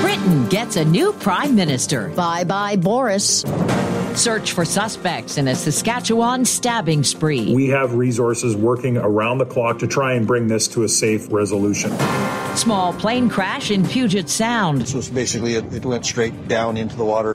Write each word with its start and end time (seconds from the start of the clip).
Britain 0.00 0.48
gets 0.48 0.76
a 0.76 0.84
new 0.84 1.12
prime 1.14 1.54
minister. 1.54 2.08
Bye 2.10 2.44
bye, 2.44 2.76
Boris. 2.76 3.44
Search 4.14 4.52
for 4.52 4.64
suspects 4.64 5.38
in 5.38 5.48
a 5.48 5.54
Saskatchewan 5.56 6.44
stabbing 6.44 7.02
spree. 7.02 7.52
We 7.52 7.68
have 7.68 7.94
resources 7.94 8.54
working 8.54 8.96
around 8.96 9.38
the 9.38 9.46
clock 9.46 9.80
to 9.80 9.88
try 9.88 10.12
and 10.12 10.24
bring 10.24 10.46
this 10.46 10.68
to 10.68 10.84
a 10.84 10.88
safe 10.88 11.32
resolution. 11.32 11.90
Small 12.56 12.92
plane 12.92 13.28
crash 13.28 13.72
in 13.72 13.84
Puget 13.84 14.28
Sound. 14.28 14.88
So 14.88 15.02
basically, 15.12 15.54
it, 15.54 15.72
it 15.74 15.84
went 15.84 16.06
straight 16.06 16.46
down 16.46 16.76
into 16.76 16.94
the 16.96 17.04
water. 17.04 17.34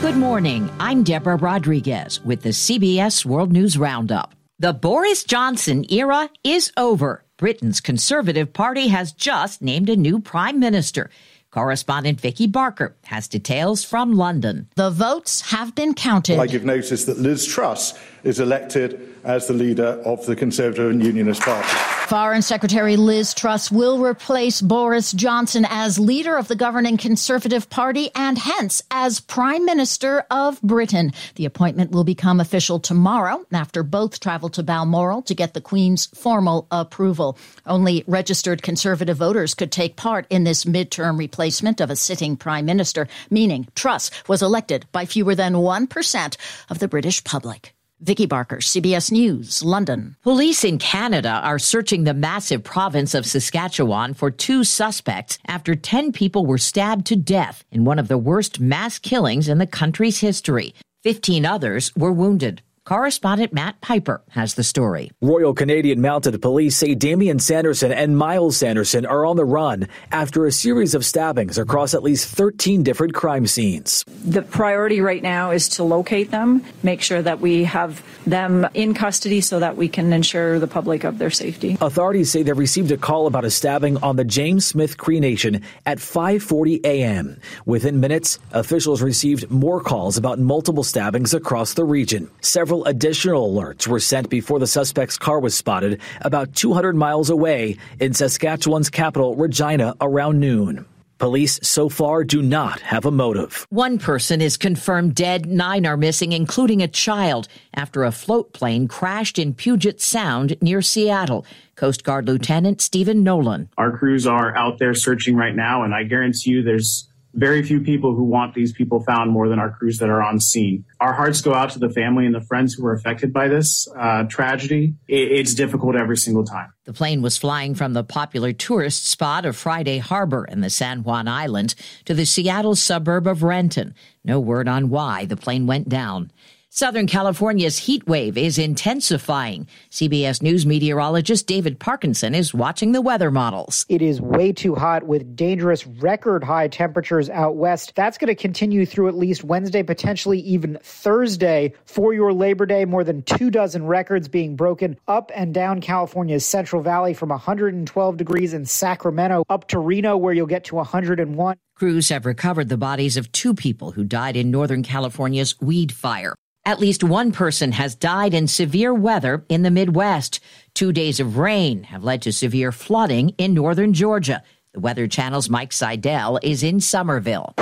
Good 0.00 0.16
morning. 0.16 0.70
I'm 0.78 1.02
Deborah 1.02 1.36
Rodriguez 1.36 2.24
with 2.24 2.42
the 2.42 2.50
CBS 2.50 3.24
World 3.24 3.50
News 3.50 3.76
Roundup. 3.76 4.32
The 4.60 4.72
Boris 4.72 5.24
Johnson 5.24 5.84
era 5.90 6.30
is 6.44 6.70
over. 6.76 7.24
Britain's 7.38 7.80
Conservative 7.80 8.52
Party 8.52 8.88
has 8.88 9.12
just 9.12 9.62
named 9.62 9.88
a 9.88 9.94
new 9.94 10.18
prime 10.18 10.58
minister. 10.58 11.08
Correspondent 11.52 12.20
Vicky 12.20 12.48
Barker 12.48 12.96
has 13.04 13.28
details 13.28 13.84
from 13.84 14.12
London. 14.12 14.68
The 14.74 14.90
votes 14.90 15.52
have 15.52 15.72
been 15.72 15.94
counted. 15.94 16.40
I 16.40 16.48
give 16.48 16.64
notice 16.64 17.04
that 17.04 17.20
Liz 17.20 17.46
Truss 17.46 17.96
is 18.24 18.40
elected 18.40 19.14
as 19.24 19.46
the 19.46 19.54
leader 19.54 20.00
of 20.04 20.24
the 20.26 20.36
Conservative 20.36 20.90
and 20.90 21.02
Unionist 21.02 21.42
Party. 21.42 21.68
Foreign 22.08 22.40
Secretary 22.40 22.96
Liz 22.96 23.34
Truss 23.34 23.70
will 23.70 24.02
replace 24.02 24.62
Boris 24.62 25.12
Johnson 25.12 25.66
as 25.68 25.98
leader 25.98 26.36
of 26.36 26.48
the 26.48 26.56
governing 26.56 26.96
Conservative 26.96 27.68
Party 27.68 28.10
and 28.14 28.38
hence 28.38 28.82
as 28.90 29.20
Prime 29.20 29.66
Minister 29.66 30.24
of 30.30 30.58
Britain. 30.62 31.12
The 31.34 31.44
appointment 31.44 31.90
will 31.90 32.04
become 32.04 32.40
official 32.40 32.80
tomorrow 32.80 33.44
after 33.52 33.82
both 33.82 34.20
travel 34.20 34.48
to 34.50 34.62
Balmoral 34.62 35.20
to 35.22 35.34
get 35.34 35.52
the 35.52 35.60
Queen's 35.60 36.06
formal 36.06 36.66
approval. 36.70 37.36
Only 37.66 38.04
registered 38.06 38.62
Conservative 38.62 39.18
voters 39.18 39.54
could 39.54 39.70
take 39.70 39.96
part 39.96 40.26
in 40.30 40.44
this 40.44 40.64
midterm 40.64 41.18
replacement 41.18 41.78
of 41.78 41.90
a 41.90 41.96
sitting 41.96 42.38
Prime 42.38 42.64
Minister, 42.64 43.06
meaning 43.28 43.68
Truss 43.74 44.10
was 44.26 44.40
elected 44.40 44.86
by 44.92 45.04
fewer 45.04 45.34
than 45.34 45.52
1% 45.52 46.36
of 46.70 46.78
the 46.78 46.88
British 46.88 47.22
public. 47.22 47.74
Vicky 48.00 48.26
Barker, 48.26 48.58
CBS 48.58 49.10
News, 49.10 49.64
London. 49.64 50.16
Police 50.22 50.62
in 50.62 50.78
Canada 50.78 51.40
are 51.42 51.58
searching 51.58 52.04
the 52.04 52.14
massive 52.14 52.62
province 52.62 53.12
of 53.12 53.26
Saskatchewan 53.26 54.14
for 54.14 54.30
two 54.30 54.62
suspects 54.62 55.38
after 55.48 55.74
10 55.74 56.12
people 56.12 56.46
were 56.46 56.58
stabbed 56.58 57.06
to 57.06 57.16
death 57.16 57.64
in 57.72 57.84
one 57.84 57.98
of 57.98 58.06
the 58.06 58.18
worst 58.18 58.60
mass 58.60 58.98
killings 58.98 59.48
in 59.48 59.58
the 59.58 59.66
country's 59.66 60.20
history. 60.20 60.74
15 61.02 61.44
others 61.44 61.94
were 61.96 62.12
wounded. 62.12 62.62
Correspondent 62.88 63.52
Matt 63.52 63.78
Piper 63.82 64.22
has 64.30 64.54
the 64.54 64.64
story. 64.64 65.10
Royal 65.20 65.52
Canadian 65.52 66.00
Mounted 66.00 66.40
Police 66.40 66.74
say 66.74 66.94
Damien 66.94 67.38
Sanderson 67.38 67.92
and 67.92 68.16
Myles 68.16 68.56
Sanderson 68.56 69.04
are 69.04 69.26
on 69.26 69.36
the 69.36 69.44
run 69.44 69.88
after 70.10 70.46
a 70.46 70.50
series 70.50 70.94
of 70.94 71.04
stabbings 71.04 71.58
across 71.58 71.92
at 71.92 72.02
least 72.02 72.34
13 72.34 72.82
different 72.82 73.12
crime 73.12 73.46
scenes. 73.46 74.06
The 74.24 74.40
priority 74.40 75.02
right 75.02 75.22
now 75.22 75.50
is 75.50 75.68
to 75.76 75.84
locate 75.84 76.30
them, 76.30 76.64
make 76.82 77.02
sure 77.02 77.20
that 77.20 77.40
we 77.40 77.64
have 77.64 78.02
them 78.26 78.66
in 78.72 78.94
custody 78.94 79.42
so 79.42 79.60
that 79.60 79.76
we 79.76 79.88
can 79.88 80.10
ensure 80.14 80.58
the 80.58 80.66
public 80.66 81.04
of 81.04 81.18
their 81.18 81.28
safety. 81.28 81.76
Authorities 81.82 82.30
say 82.30 82.42
they 82.42 82.54
received 82.54 82.90
a 82.90 82.96
call 82.96 83.26
about 83.26 83.44
a 83.44 83.50
stabbing 83.50 83.98
on 83.98 84.16
the 84.16 84.24
James 84.24 84.64
Smith 84.64 84.96
Cree 84.96 85.20
Nation 85.20 85.60
at 85.84 85.98
5:40 85.98 86.80
a.m. 86.84 87.38
Within 87.66 88.00
minutes, 88.00 88.38
officials 88.52 89.02
received 89.02 89.50
more 89.50 89.82
calls 89.82 90.16
about 90.16 90.38
multiple 90.38 90.84
stabbings 90.84 91.34
across 91.34 91.74
the 91.74 91.84
region. 91.84 92.30
Several 92.40 92.77
additional 92.84 93.52
alerts 93.52 93.86
were 93.86 94.00
sent 94.00 94.28
before 94.28 94.58
the 94.58 94.66
suspect's 94.66 95.18
car 95.18 95.40
was 95.40 95.54
spotted 95.54 96.00
about 96.20 96.54
200 96.54 96.96
miles 96.96 97.30
away 97.30 97.76
in 98.00 98.12
Saskatchewan's 98.12 98.90
capital, 98.90 99.34
Regina, 99.34 99.94
around 100.00 100.40
noon. 100.40 100.86
Police 101.18 101.58
so 101.64 101.88
far 101.88 102.22
do 102.22 102.42
not 102.42 102.80
have 102.80 103.04
a 103.04 103.10
motive. 103.10 103.66
One 103.70 103.98
person 103.98 104.40
is 104.40 104.56
confirmed 104.56 105.16
dead, 105.16 105.46
nine 105.46 105.84
are 105.84 105.96
missing, 105.96 106.30
including 106.30 106.80
a 106.80 106.86
child, 106.86 107.48
after 107.74 108.04
a 108.04 108.12
float 108.12 108.52
plane 108.52 108.86
crashed 108.86 109.36
in 109.36 109.52
Puget 109.52 110.00
Sound 110.00 110.56
near 110.62 110.80
Seattle. 110.80 111.44
Coast 111.74 112.04
Guard 112.04 112.28
Lieutenant 112.28 112.80
Stephen 112.80 113.24
Nolan. 113.24 113.68
Our 113.76 113.96
crews 113.98 114.28
are 114.28 114.56
out 114.56 114.78
there 114.78 114.94
searching 114.94 115.34
right 115.34 115.54
now, 115.54 115.82
and 115.82 115.92
I 115.92 116.04
guarantee 116.04 116.50
you 116.50 116.62
there's 116.62 117.08
very 117.34 117.62
few 117.62 117.80
people 117.80 118.14
who 118.14 118.24
want 118.24 118.54
these 118.54 118.72
people 118.72 119.02
found 119.04 119.30
more 119.30 119.48
than 119.48 119.58
our 119.58 119.70
crews 119.70 119.98
that 119.98 120.08
are 120.08 120.22
on 120.22 120.40
scene. 120.40 120.84
Our 121.00 121.12
hearts 121.12 121.40
go 121.40 121.54
out 121.54 121.70
to 121.70 121.78
the 121.78 121.90
family 121.90 122.26
and 122.26 122.34
the 122.34 122.40
friends 122.40 122.74
who 122.74 122.82
were 122.82 122.92
affected 122.92 123.32
by 123.32 123.48
this 123.48 123.88
uh, 123.96 124.24
tragedy. 124.24 124.94
It, 125.06 125.32
it's 125.32 125.54
difficult 125.54 125.96
every 125.96 126.16
single 126.16 126.44
time. 126.44 126.72
The 126.84 126.92
plane 126.92 127.22
was 127.22 127.36
flying 127.36 127.74
from 127.74 127.92
the 127.92 128.04
popular 128.04 128.52
tourist 128.52 129.06
spot 129.06 129.44
of 129.44 129.56
Friday 129.56 129.98
Harbor 129.98 130.44
in 130.44 130.62
the 130.62 130.70
San 130.70 131.02
Juan 131.02 131.28
Island 131.28 131.74
to 132.06 132.14
the 132.14 132.26
Seattle 132.26 132.74
suburb 132.74 133.26
of 133.26 133.42
Renton. 133.42 133.94
No 134.24 134.40
word 134.40 134.68
on 134.68 134.88
why 134.88 135.24
the 135.26 135.36
plane 135.36 135.66
went 135.66 135.88
down. 135.88 136.30
Southern 136.70 137.06
California's 137.06 137.78
heat 137.78 138.06
wave 138.06 138.36
is 138.36 138.58
intensifying. 138.58 139.66
CBS 139.90 140.42
News 140.42 140.66
meteorologist 140.66 141.46
David 141.46 141.80
Parkinson 141.80 142.34
is 142.34 142.52
watching 142.52 142.92
the 142.92 143.00
weather 143.00 143.30
models. 143.30 143.86
It 143.88 144.02
is 144.02 144.20
way 144.20 144.52
too 144.52 144.74
hot 144.74 145.02
with 145.02 145.34
dangerous 145.34 145.86
record 145.86 146.44
high 146.44 146.68
temperatures 146.68 147.30
out 147.30 147.56
west. 147.56 147.94
That's 147.96 148.18
going 148.18 148.28
to 148.28 148.34
continue 148.34 148.84
through 148.84 149.08
at 149.08 149.16
least 149.16 149.44
Wednesday, 149.44 149.82
potentially 149.82 150.40
even 150.40 150.78
Thursday. 150.82 151.72
For 151.86 152.12
your 152.12 152.34
Labor 152.34 152.66
Day, 152.66 152.84
more 152.84 153.02
than 153.02 153.22
two 153.22 153.50
dozen 153.50 153.86
records 153.86 154.28
being 154.28 154.54
broken 154.54 154.98
up 155.08 155.32
and 155.34 155.54
down 155.54 155.80
California's 155.80 156.44
Central 156.44 156.82
Valley 156.82 157.14
from 157.14 157.30
112 157.30 158.16
degrees 158.18 158.52
in 158.52 158.66
Sacramento 158.66 159.42
up 159.48 159.68
to 159.68 159.78
Reno, 159.78 160.18
where 160.18 160.34
you'll 160.34 160.46
get 160.46 160.64
to 160.64 160.74
101. 160.74 161.56
Crews 161.74 162.10
have 162.10 162.26
recovered 162.26 162.68
the 162.68 162.76
bodies 162.76 163.16
of 163.16 163.32
two 163.32 163.54
people 163.54 163.92
who 163.92 164.04
died 164.04 164.36
in 164.36 164.50
Northern 164.50 164.82
California's 164.82 165.58
weed 165.62 165.92
fire. 165.92 166.34
At 166.68 166.80
least 166.80 167.02
one 167.02 167.32
person 167.32 167.72
has 167.72 167.94
died 167.94 168.34
in 168.34 168.46
severe 168.46 168.92
weather 168.92 169.42
in 169.48 169.62
the 169.62 169.70
Midwest. 169.70 170.38
Two 170.74 170.92
days 170.92 171.18
of 171.18 171.38
rain 171.38 171.84
have 171.84 172.04
led 172.04 172.20
to 172.20 172.30
severe 172.30 172.72
flooding 172.72 173.30
in 173.38 173.54
northern 173.54 173.94
Georgia. 173.94 174.42
The 174.74 174.80
Weather 174.80 175.08
Channel's 175.08 175.48
Mike 175.48 175.72
Seidel 175.72 176.38
is 176.42 176.62
in 176.62 176.80
Summerville. 176.80 177.54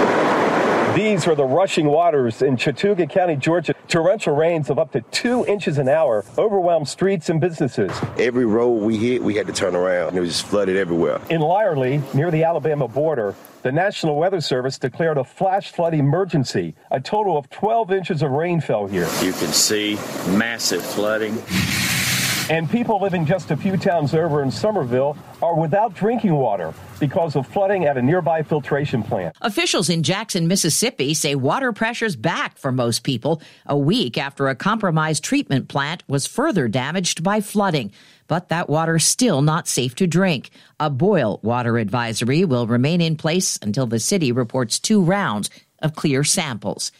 These 0.96 1.26
are 1.26 1.34
the 1.34 1.44
rushing 1.44 1.88
waters 1.88 2.40
in 2.40 2.56
Chattooga 2.56 3.06
County, 3.10 3.36
Georgia. 3.36 3.74
Torrential 3.86 4.34
rains 4.34 4.70
of 4.70 4.78
up 4.78 4.92
to 4.92 5.02
two 5.02 5.44
inches 5.44 5.76
an 5.76 5.90
hour 5.90 6.24
overwhelmed 6.38 6.88
streets 6.88 7.28
and 7.28 7.38
businesses. 7.38 7.92
Every 8.18 8.46
road 8.46 8.82
we 8.82 8.96
hit, 8.96 9.22
we 9.22 9.34
had 9.34 9.46
to 9.46 9.52
turn 9.52 9.76
around. 9.76 10.16
It 10.16 10.20
was 10.20 10.40
flooded 10.40 10.78
everywhere. 10.78 11.20
In 11.28 11.42
Lyerly, 11.42 12.02
near 12.14 12.30
the 12.30 12.44
Alabama 12.44 12.88
border, 12.88 13.34
the 13.60 13.72
National 13.72 14.16
Weather 14.16 14.40
Service 14.40 14.78
declared 14.78 15.18
a 15.18 15.24
flash 15.24 15.70
flood 15.70 15.92
emergency. 15.92 16.74
A 16.90 16.98
total 16.98 17.36
of 17.36 17.50
12 17.50 17.92
inches 17.92 18.22
of 18.22 18.30
rain 18.30 18.62
fell 18.62 18.86
here. 18.86 19.06
You 19.22 19.34
can 19.34 19.52
see 19.52 19.96
massive 20.28 20.82
flooding. 20.82 21.36
And 22.48 22.70
people 22.70 23.00
living 23.00 23.26
just 23.26 23.50
a 23.50 23.56
few 23.56 23.76
towns 23.76 24.14
over 24.14 24.40
in 24.40 24.52
Summerville 24.52 25.18
are 25.42 25.56
without 25.56 25.94
drinking 25.94 26.32
water 26.32 26.72
because 27.00 27.34
of 27.34 27.44
flooding 27.44 27.86
at 27.86 27.96
a 27.96 28.02
nearby 28.02 28.44
filtration 28.44 29.02
plant. 29.02 29.36
Officials 29.40 29.90
in 29.90 30.04
Jackson, 30.04 30.46
Mississippi 30.46 31.12
say 31.12 31.34
water 31.34 31.72
pressure's 31.72 32.14
back 32.14 32.56
for 32.56 32.70
most 32.70 33.02
people 33.02 33.42
a 33.66 33.76
week 33.76 34.16
after 34.16 34.46
a 34.46 34.54
compromised 34.54 35.24
treatment 35.24 35.66
plant 35.66 36.04
was 36.06 36.28
further 36.28 36.68
damaged 36.68 37.24
by 37.24 37.40
flooding. 37.40 37.90
But 38.28 38.48
that 38.50 38.68
water's 38.68 39.04
still 39.04 39.42
not 39.42 39.66
safe 39.66 39.96
to 39.96 40.06
drink. 40.06 40.50
A 40.78 40.88
boil 40.88 41.40
water 41.42 41.78
advisory 41.78 42.44
will 42.44 42.68
remain 42.68 43.00
in 43.00 43.16
place 43.16 43.58
until 43.60 43.88
the 43.88 43.98
city 43.98 44.30
reports 44.30 44.78
two 44.78 45.02
rounds 45.02 45.50
of 45.82 45.96
clear 45.96 46.22
samples. 46.22 46.92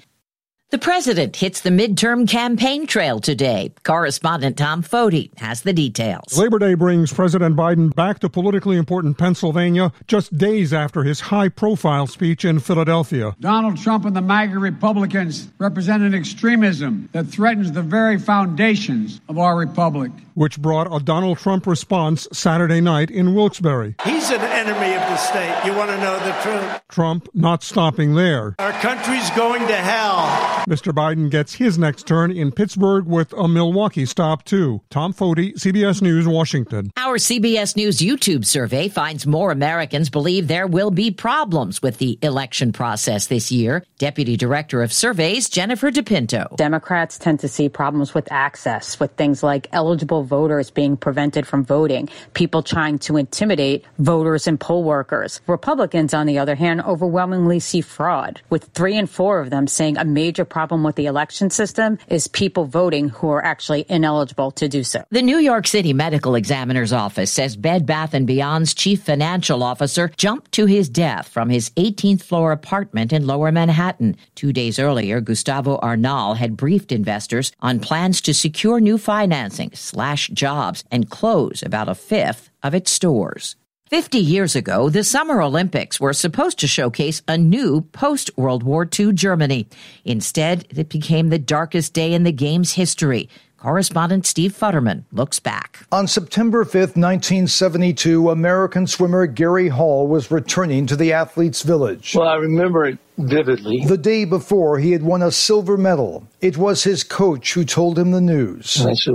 The 0.70 0.78
president 0.78 1.36
hits 1.36 1.60
the 1.60 1.70
midterm 1.70 2.28
campaign 2.28 2.88
trail 2.88 3.20
today. 3.20 3.72
Correspondent 3.84 4.58
Tom 4.58 4.82
Foti 4.82 5.30
has 5.38 5.62
the 5.62 5.72
details. 5.72 6.36
Labor 6.36 6.58
Day 6.58 6.74
brings 6.74 7.12
President 7.12 7.54
Biden 7.54 7.94
back 7.94 8.18
to 8.18 8.28
politically 8.28 8.76
important 8.76 9.16
Pennsylvania 9.16 9.92
just 10.08 10.36
days 10.36 10.72
after 10.72 11.04
his 11.04 11.20
high 11.20 11.48
profile 11.48 12.08
speech 12.08 12.44
in 12.44 12.58
Philadelphia. 12.58 13.36
Donald 13.38 13.76
Trump 13.78 14.06
and 14.06 14.16
the 14.16 14.20
MAGA 14.20 14.58
Republicans 14.58 15.46
represent 15.58 16.02
an 16.02 16.14
extremism 16.16 17.08
that 17.12 17.28
threatens 17.28 17.70
the 17.70 17.82
very 17.82 18.18
foundations 18.18 19.20
of 19.28 19.38
our 19.38 19.56
republic. 19.56 20.10
Which 20.34 20.60
brought 20.60 20.92
a 20.92 21.02
Donald 21.02 21.38
Trump 21.38 21.68
response 21.68 22.26
Saturday 22.32 22.80
night 22.80 23.10
in 23.10 23.34
Wilkes-Barre. 23.34 23.94
He's 24.04 24.30
an 24.30 24.40
enemy 24.40 24.94
of 24.94 25.00
the 25.00 25.16
state. 25.16 25.62
You 25.64 25.74
want 25.74 25.92
to 25.92 25.96
know 25.98 26.18
the 26.18 26.32
truth? 26.42 26.80
Trump 26.88 27.28
not 27.34 27.62
stopping 27.62 28.16
there. 28.16 28.56
Our 28.58 28.72
country's 28.72 29.30
going 29.30 29.66
to 29.68 29.76
hell. 29.76 30.55
Mr. 30.66 30.92
Biden 30.92 31.30
gets 31.30 31.54
his 31.54 31.78
next 31.78 32.08
turn 32.08 32.32
in 32.32 32.50
Pittsburgh 32.50 33.06
with 33.06 33.32
a 33.34 33.46
Milwaukee 33.46 34.04
stop, 34.04 34.44
too. 34.44 34.82
Tom 34.90 35.12
Foti, 35.12 35.54
CBS 35.54 36.02
News, 36.02 36.26
Washington. 36.26 36.90
Our 36.96 37.18
CBS 37.18 37.76
News 37.76 37.98
YouGov 37.98 38.44
survey 38.44 38.88
finds 38.88 39.28
more 39.28 39.52
Americans 39.52 40.10
believe 40.10 40.48
there 40.48 40.66
will 40.66 40.90
be 40.90 41.12
problems 41.12 41.80
with 41.82 41.98
the 41.98 42.18
election 42.20 42.72
process 42.72 43.28
this 43.28 43.52
year. 43.52 43.84
Deputy 43.98 44.36
Director 44.36 44.82
of 44.82 44.92
Surveys, 44.92 45.48
Jennifer 45.48 45.92
DePinto. 45.92 46.56
Democrats 46.56 47.16
tend 47.16 47.38
to 47.40 47.48
see 47.48 47.68
problems 47.68 48.12
with 48.12 48.30
access, 48.32 48.98
with 48.98 49.12
things 49.12 49.44
like 49.44 49.68
eligible 49.70 50.24
voters 50.24 50.72
being 50.72 50.96
prevented 50.96 51.46
from 51.46 51.64
voting, 51.64 52.08
people 52.34 52.64
trying 52.64 52.98
to 52.98 53.16
intimidate 53.16 53.84
voters 53.98 54.48
and 54.48 54.58
poll 54.58 54.82
workers. 54.82 55.40
Republicans, 55.46 56.12
on 56.12 56.26
the 56.26 56.40
other 56.40 56.56
hand, 56.56 56.80
overwhelmingly 56.82 57.60
see 57.60 57.80
fraud, 57.80 58.40
with 58.50 58.64
three 58.74 58.96
and 58.96 59.08
four 59.08 59.38
of 59.38 59.50
them 59.50 59.68
saying 59.68 59.96
a 59.96 60.04
major 60.04 60.44
problem 60.56 60.82
with 60.82 60.96
the 60.96 61.04
election 61.04 61.50
system 61.50 61.98
is 62.08 62.28
people 62.28 62.64
voting 62.64 63.10
who 63.10 63.28
are 63.28 63.44
actually 63.44 63.84
ineligible 63.90 64.50
to 64.50 64.66
do 64.68 64.82
so. 64.82 65.04
The 65.10 65.20
New 65.20 65.36
York 65.36 65.66
City 65.66 65.92
Medical 65.92 66.34
Examiner's 66.34 66.94
Office 66.94 67.30
says 67.30 67.56
Bed 67.56 67.84
Bath 67.84 68.12
& 68.12 68.26
Beyond's 68.26 68.72
chief 68.72 69.02
financial 69.02 69.62
officer 69.62 70.10
jumped 70.16 70.52
to 70.52 70.64
his 70.64 70.88
death 70.88 71.28
from 71.28 71.50
his 71.50 71.68
18th 71.76 72.22
floor 72.22 72.52
apartment 72.52 73.12
in 73.12 73.26
Lower 73.26 73.52
Manhattan. 73.52 74.16
Two 74.34 74.50
days 74.50 74.78
earlier, 74.78 75.20
Gustavo 75.20 75.78
Arnal 75.82 76.36
had 76.36 76.56
briefed 76.56 76.90
investors 76.90 77.52
on 77.60 77.78
plans 77.78 78.22
to 78.22 78.32
secure 78.32 78.80
new 78.80 78.96
financing, 78.96 79.70
slash 79.74 80.28
jobs, 80.28 80.84
and 80.90 81.10
close 81.10 81.62
about 81.62 81.90
a 81.90 81.94
fifth 81.94 82.48
of 82.62 82.74
its 82.74 82.90
stores. 82.90 83.56
50 83.88 84.18
years 84.18 84.56
ago, 84.56 84.90
the 84.90 85.04
Summer 85.04 85.40
Olympics 85.40 86.00
were 86.00 86.12
supposed 86.12 86.58
to 86.58 86.66
showcase 86.66 87.22
a 87.28 87.38
new 87.38 87.82
post 87.92 88.32
World 88.36 88.64
War 88.64 88.88
II 88.98 89.12
Germany. 89.12 89.68
Instead, 90.04 90.66
it 90.76 90.88
became 90.88 91.28
the 91.28 91.38
darkest 91.38 91.92
day 91.92 92.12
in 92.12 92.24
the 92.24 92.32
game's 92.32 92.72
history. 92.72 93.28
Correspondent 93.58 94.26
Steve 94.26 94.52
Futterman 94.52 95.04
looks 95.12 95.38
back. 95.38 95.86
On 95.92 96.08
September 96.08 96.64
5th, 96.64 96.96
1972, 96.96 98.28
American 98.28 98.88
swimmer 98.88 99.24
Gary 99.28 99.68
Hall 99.68 100.08
was 100.08 100.32
returning 100.32 100.86
to 100.86 100.96
the 100.96 101.12
athletes' 101.12 101.62
village. 101.62 102.16
Well, 102.16 102.26
I 102.26 102.34
remember 102.36 102.86
it 102.86 102.98
vividly. 103.18 103.84
The 103.86 103.98
day 103.98 104.24
before, 104.24 104.80
he 104.80 104.90
had 104.90 105.04
won 105.04 105.22
a 105.22 105.30
silver 105.30 105.76
medal. 105.76 106.26
It 106.40 106.56
was 106.58 106.82
his 106.82 107.04
coach 107.04 107.54
who 107.54 107.64
told 107.64 108.00
him 108.00 108.10
the 108.10 108.20
news. 108.20 108.80
And 108.80 108.90
I 108.90 108.94
said, 108.94 109.14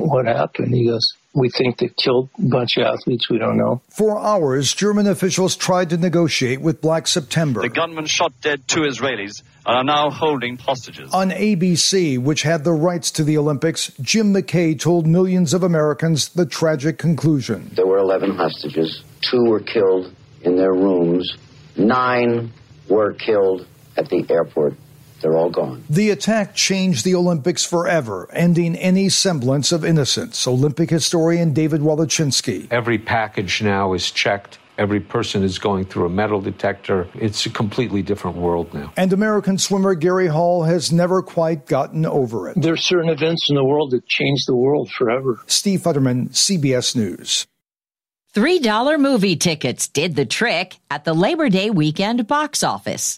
What 0.00 0.26
happened? 0.26 0.74
He 0.74 0.86
goes, 0.86 1.14
we 1.32 1.48
think 1.48 1.78
they 1.78 1.88
killed 1.88 2.28
a 2.38 2.42
bunch 2.42 2.76
of 2.76 2.84
athletes. 2.84 3.30
We 3.30 3.38
don't 3.38 3.56
know. 3.56 3.80
For 3.88 4.18
hours, 4.18 4.74
German 4.74 5.06
officials 5.06 5.56
tried 5.56 5.90
to 5.90 5.96
negotiate 5.96 6.60
with 6.60 6.80
Black 6.80 7.06
September. 7.06 7.60
The 7.60 7.68
gunmen 7.68 8.06
shot 8.06 8.32
dead 8.40 8.66
two 8.66 8.80
Israelis 8.80 9.42
and 9.66 9.76
are 9.76 9.84
now 9.84 10.10
holding 10.10 10.56
hostages. 10.56 11.12
On 11.14 11.30
ABC, 11.30 12.18
which 12.18 12.42
had 12.42 12.64
the 12.64 12.72
rights 12.72 13.10
to 13.12 13.24
the 13.24 13.38
Olympics, 13.38 13.92
Jim 14.00 14.34
McKay 14.34 14.78
told 14.78 15.06
millions 15.06 15.54
of 15.54 15.62
Americans 15.62 16.30
the 16.30 16.46
tragic 16.46 16.98
conclusion. 16.98 17.70
There 17.74 17.86
were 17.86 17.98
11 17.98 18.36
hostages. 18.36 19.04
Two 19.20 19.44
were 19.44 19.60
killed 19.60 20.12
in 20.42 20.56
their 20.56 20.72
rooms. 20.72 21.36
Nine 21.76 22.52
were 22.88 23.12
killed 23.12 23.66
at 23.96 24.08
the 24.08 24.24
airport. 24.28 24.74
They're 25.20 25.36
all 25.36 25.50
gone. 25.50 25.84
The 25.90 26.10
attack 26.10 26.54
changed 26.54 27.04
the 27.04 27.14
Olympics 27.14 27.64
forever, 27.64 28.28
ending 28.32 28.76
any 28.76 29.08
semblance 29.08 29.72
of 29.72 29.84
innocence. 29.84 30.46
Olympic 30.46 30.90
historian 30.90 31.52
David 31.52 31.80
Wallechinsky. 31.80 32.68
Every 32.70 32.98
package 32.98 33.62
now 33.62 33.92
is 33.92 34.10
checked. 34.10 34.58
Every 34.78 35.00
person 35.00 35.42
is 35.42 35.58
going 35.58 35.84
through 35.84 36.06
a 36.06 36.08
metal 36.08 36.40
detector. 36.40 37.06
It's 37.14 37.44
a 37.44 37.50
completely 37.50 38.00
different 38.00 38.38
world 38.38 38.72
now. 38.72 38.94
And 38.96 39.12
American 39.12 39.58
swimmer 39.58 39.94
Gary 39.94 40.28
Hall 40.28 40.62
has 40.62 40.90
never 40.90 41.20
quite 41.20 41.66
gotten 41.66 42.06
over 42.06 42.48
it. 42.48 42.58
There 42.58 42.72
are 42.72 42.78
certain 42.78 43.10
events 43.10 43.50
in 43.50 43.56
the 43.56 43.64
world 43.64 43.90
that 43.90 44.06
change 44.06 44.46
the 44.46 44.56
world 44.56 44.90
forever. 44.90 45.38
Steve 45.46 45.80
Futterman, 45.80 46.30
CBS 46.30 46.96
News. 46.96 47.46
$3 48.34 48.98
movie 49.00 49.36
tickets 49.36 49.88
did 49.88 50.14
the 50.14 50.24
trick 50.24 50.78
at 50.88 51.04
the 51.04 51.12
Labor 51.12 51.48
Day 51.48 51.68
weekend 51.68 52.26
box 52.26 52.62
office. 52.62 53.16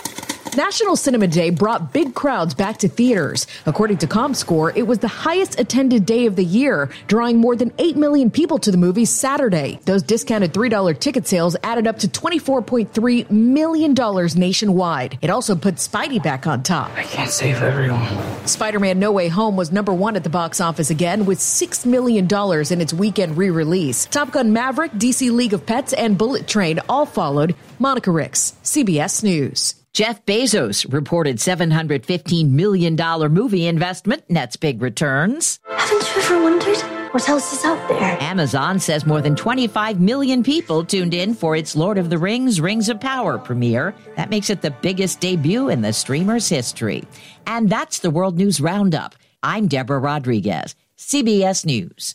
National 0.55 0.97
Cinema 0.97 1.29
Day 1.29 1.49
brought 1.49 1.95
big 1.95 2.15
crowds 2.15 2.53
back 2.53 2.77
to 2.79 2.89
theaters. 2.89 3.47
According 3.65 3.99
to 3.99 4.07
ComScore, 4.07 4.77
it 4.77 4.83
was 4.83 4.99
the 4.99 5.09
highest 5.09 5.59
attended 5.59 6.05
day 6.05 6.27
of 6.27 6.37
the 6.37 6.45
year, 6.45 6.91
drawing 7.07 7.39
more 7.39 7.57
than 7.57 7.73
8 7.79 7.97
million 7.97 8.31
people 8.31 8.59
to 8.59 8.71
the 8.71 8.77
movies 8.77 9.09
Saturday. 9.09 9.81
Those 9.87 10.03
discounted 10.03 10.53
$3 10.53 10.99
ticket 10.99 11.27
sales 11.27 11.57
added 11.63 11.87
up 11.87 12.01
to 12.01 12.09
$24.3 12.09 13.31
million 13.31 13.95
nationwide. 14.37 15.17
It 15.23 15.31
also 15.31 15.57
put 15.57 15.77
Spidey 15.77 16.23
back 16.23 16.47
on 16.47 16.63
top. 16.63 16.91
I 16.99 17.05
can't 17.05 17.31
save 17.31 17.63
everyone. 17.63 18.47
Spider 18.47 18.79
Man 18.79 18.99
No 18.99 19.11
Way 19.11 19.29
Home 19.29 19.57
was 19.57 19.73
number 19.73 19.95
one 19.95 20.17
at 20.17 20.25
the 20.25 20.29
box 20.31 20.61
office 20.61 20.91
again 20.91 21.25
with 21.25 21.39
$6 21.39 21.87
million 21.87 22.29
in 22.71 22.81
its 22.83 22.93
weekend 22.93 23.39
re 23.39 23.49
release. 23.49 24.05
Top 24.05 24.33
Gun 24.33 24.53
Maverick, 24.53 24.93
DC 24.93 25.33
League 25.33 25.55
of 25.55 25.65
Pets, 25.65 25.95
and 25.95 26.19
Bullet 26.19 26.47
Train 26.47 26.79
all 26.91 27.07
followed. 27.07 27.55
Monica 27.79 28.11
Ricks, 28.11 28.55
CBS 28.63 29.25
News. 29.25 29.82
Jeff 29.93 30.25
Bezos 30.25 30.91
reported 30.91 31.37
$715 31.37 32.49
million 32.49 32.97
movie 33.31 33.67
investment 33.67 34.23
nets 34.31 34.57
big 34.57 34.81
returns. 34.81 35.61
Haven't 35.69 36.17
you 36.17 36.23
ever 36.23 36.43
wondered 36.43 36.79
what 37.13 37.29
else 37.29 37.53
is 37.53 37.63
out 37.63 37.89
there? 37.91 38.17
Amazon 38.23 38.79
says 38.81 39.05
more 39.05 39.21
than 39.21 39.37
25 39.37 40.01
million 40.01 40.43
people 40.43 40.83
tuned 40.83 41.13
in 41.13 41.35
for 41.35 41.55
its 41.55 41.77
Lord 41.77 41.99
of 41.99 42.09
the 42.09 42.17
Rings 42.17 42.59
Rings 42.59 42.89
of 42.89 43.01
Power 43.01 43.37
premiere. 43.37 43.95
That 44.17 44.31
makes 44.31 44.49
it 44.49 44.63
the 44.63 44.71
biggest 44.71 45.21
debut 45.21 45.69
in 45.69 45.83
the 45.83 45.93
streamer's 45.93 46.49
history. 46.49 47.05
And 47.47 47.69
that's 47.69 47.99
the 47.99 48.11
World 48.11 48.39
News 48.39 48.63
Roundup. 48.63 49.15
I'm 49.43 49.69
Deborah 49.69 49.99
Rodriguez, 49.99 50.75
CBS 50.97 51.67
News. 51.67 52.15